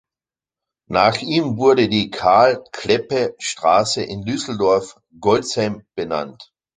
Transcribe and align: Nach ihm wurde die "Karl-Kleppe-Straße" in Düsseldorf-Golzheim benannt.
Nach 0.89 1.21
ihm 1.21 1.57
wurde 1.57 1.87
die 1.87 2.09
"Karl-Kleppe-Straße" 2.09 4.01
in 4.01 4.23
Düsseldorf-Golzheim 4.23 5.83
benannt. 5.93 6.49